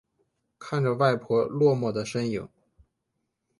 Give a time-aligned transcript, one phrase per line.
[0.57, 2.49] 看着外婆落寞的身影